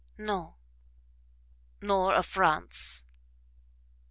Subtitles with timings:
[0.17, 0.57] "Nor
[2.15, 3.05] of France?"